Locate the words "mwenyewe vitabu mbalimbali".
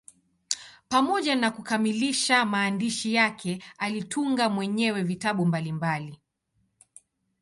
4.49-6.21